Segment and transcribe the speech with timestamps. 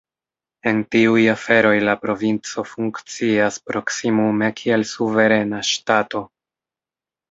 [0.69, 6.29] En tiuj aferoj la provinco funkcias proksimume kiel suverena ŝtato.